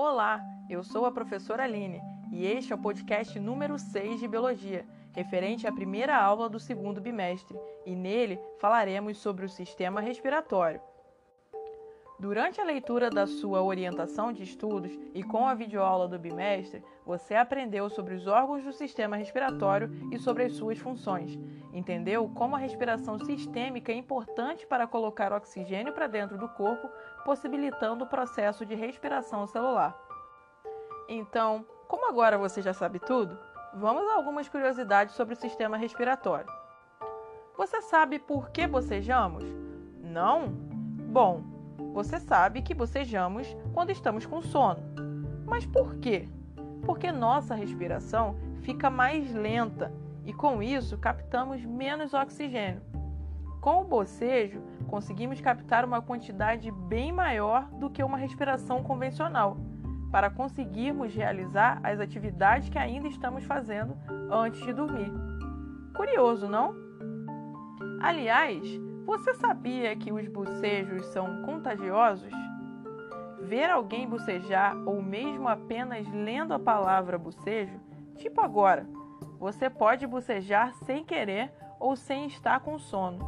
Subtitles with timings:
[0.00, 0.40] Olá,
[0.70, 2.00] eu sou a professora Aline
[2.30, 7.00] e este é o podcast número 6 de Biologia, referente à primeira aula do segundo
[7.00, 10.80] bimestre, e nele falaremos sobre o sistema respiratório.
[12.18, 17.36] Durante a leitura da sua orientação de estudos e com a videoaula do bimestre, você
[17.36, 21.38] aprendeu sobre os órgãos do sistema respiratório e sobre as suas funções.
[21.72, 26.90] Entendeu como a respiração sistêmica é importante para colocar oxigênio para dentro do corpo,
[27.24, 29.96] possibilitando o processo de respiração celular.
[31.08, 33.38] Então, como agora você já sabe tudo,
[33.74, 36.50] vamos a algumas curiosidades sobre o sistema respiratório.
[37.56, 39.44] Você sabe por que bocejamos?
[40.02, 40.48] Não?
[41.10, 41.57] Bom,
[41.92, 44.80] você sabe que bocejamos quando estamos com sono.
[45.46, 46.28] Mas por quê?
[46.84, 49.92] Porque nossa respiração fica mais lenta
[50.24, 52.82] e com isso captamos menos oxigênio.
[53.60, 59.56] Com o bocejo, conseguimos captar uma quantidade bem maior do que uma respiração convencional,
[60.12, 63.96] para conseguirmos realizar as atividades que ainda estamos fazendo
[64.30, 65.10] antes de dormir.
[65.94, 66.74] Curioso, não?
[68.00, 68.62] Aliás,
[69.08, 72.30] você sabia que os bocejos são contagiosos?
[73.40, 77.80] Ver alguém bocejar ou mesmo apenas lendo a palavra bocejo,
[78.16, 78.86] tipo agora,
[79.38, 83.24] você pode bocejar sem querer ou sem estar com sono.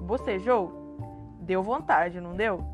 [0.00, 0.96] Bocejou?
[1.42, 2.64] Deu vontade, não deu?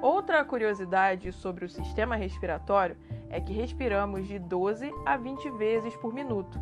[0.00, 2.96] Outra curiosidade sobre o sistema respiratório
[3.28, 6.58] é que respiramos de 12 a 20 vezes por minuto.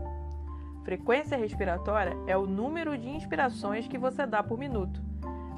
[0.87, 5.03] Frequência respiratória é o número de inspirações que você dá por minuto.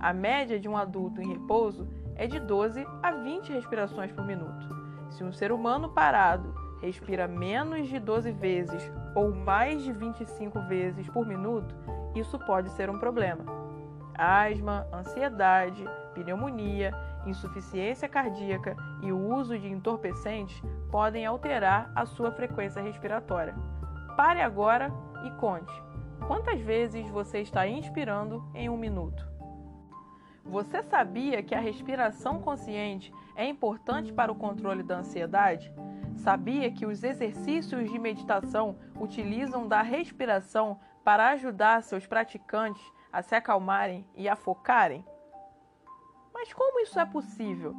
[0.00, 4.74] A média de um adulto em repouso é de 12 a 20 respirações por minuto.
[5.10, 11.06] Se um ser humano parado respira menos de 12 vezes ou mais de 25 vezes
[11.10, 11.74] por minuto,
[12.14, 13.44] isso pode ser um problema.
[14.14, 16.90] Asma, ansiedade, pneumonia,
[17.26, 20.58] insuficiência cardíaca e o uso de entorpecentes
[20.90, 23.54] podem alterar a sua frequência respiratória.
[24.16, 24.90] Pare agora
[25.24, 25.72] e conte:
[26.26, 29.26] quantas vezes você está inspirando em um minuto?
[30.44, 35.72] Você sabia que a respiração consciente é importante para o controle da ansiedade?
[36.16, 43.34] Sabia que os exercícios de meditação utilizam da respiração para ajudar seus praticantes a se
[43.34, 45.04] acalmarem e a focarem?
[46.32, 47.74] Mas como isso é possível?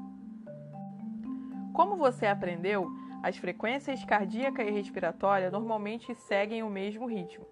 [1.74, 2.92] Como você aprendeu,
[3.22, 7.46] as frequências cardíaca e respiratória normalmente seguem o mesmo ritmo.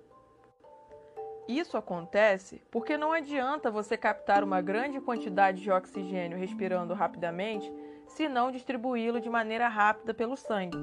[1.47, 7.71] Isso acontece porque não adianta você captar uma grande quantidade de oxigênio respirando rapidamente
[8.07, 10.77] se não distribuí-lo de maneira rápida pelo sangue.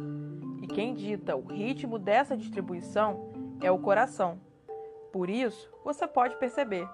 [0.62, 4.40] E quem dita o ritmo dessa distribuição é o coração.
[5.12, 6.88] Por isso, você pode perceber,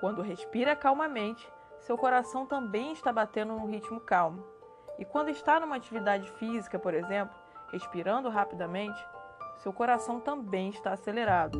[0.00, 1.46] quando respira calmamente,
[1.80, 4.44] seu coração também está batendo num ritmo calmo.
[4.98, 7.36] E quando está numa atividade física, por exemplo,
[7.70, 8.98] respirando rapidamente,
[9.58, 11.58] seu coração também está acelerado.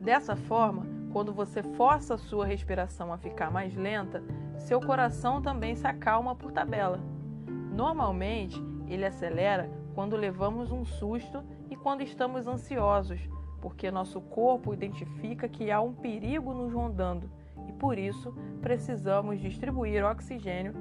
[0.00, 4.22] Dessa forma, quando você força a sua respiração a ficar mais lenta,
[4.58, 7.00] seu coração também se acalma por tabela.
[7.72, 13.20] Normalmente, ele acelera quando levamos um susto e quando estamos ansiosos,
[13.60, 17.30] porque nosso corpo identifica que há um perigo nos rondando
[17.66, 20.74] e por isso precisamos distribuir oxigênio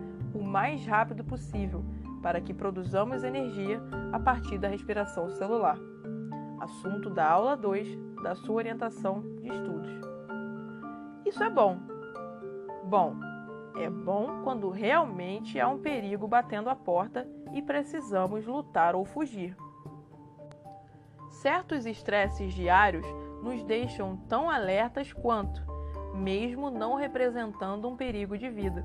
[0.57, 1.85] mais rápido possível
[2.19, 3.79] para que produzamos energia
[4.11, 5.77] a partir da respiração celular.
[6.59, 9.91] Assunto da aula 2 da sua orientação de estudos.
[11.23, 11.77] Isso é bom.
[12.85, 13.13] Bom,
[13.79, 19.55] é bom quando realmente há um perigo batendo a porta e precisamos lutar ou fugir.
[21.29, 23.05] Certos estresses diários
[23.43, 25.61] nos deixam tão alertas quanto,
[26.15, 28.83] mesmo não representando um perigo de vida.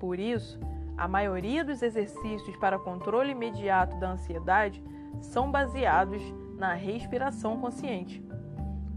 [0.00, 0.58] Por isso,
[0.98, 4.82] a maioria dos exercícios para controle imediato da ansiedade
[5.20, 6.20] são baseados
[6.56, 8.20] na respiração consciente.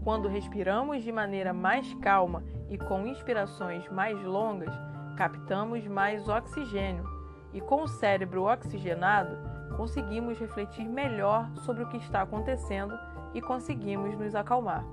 [0.02, 4.74] Quando respiramos de maneira mais calma e com inspirações mais longas,
[5.16, 7.04] captamos mais oxigênio
[7.52, 9.36] e, com o cérebro oxigenado,
[9.76, 12.98] conseguimos refletir melhor sobre o que está acontecendo
[13.32, 14.84] e conseguimos nos acalmar.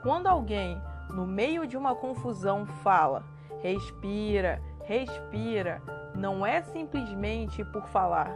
[0.00, 3.24] Quando alguém, no meio de uma confusão, fala,
[3.60, 5.82] respira, respira,
[6.14, 8.34] não é simplesmente por falar.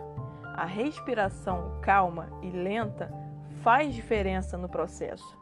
[0.54, 3.10] A respiração calma e lenta
[3.62, 5.38] faz diferença no processo.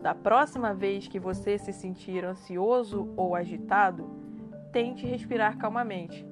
[0.00, 4.08] Da próxima vez que você se sentir ansioso ou agitado,
[4.72, 6.26] tente respirar calmamente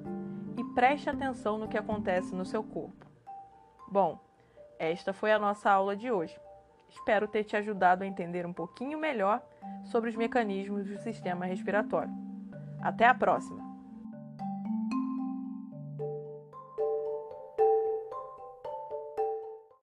[0.57, 3.05] e preste atenção no que acontece no seu corpo.
[3.87, 4.19] Bom,
[4.79, 6.35] esta foi a nossa aula de hoje.
[6.89, 9.39] Espero ter te ajudado a entender um pouquinho melhor
[9.83, 12.13] sobre os mecanismos do sistema respiratório.
[12.81, 13.62] Até a próxima!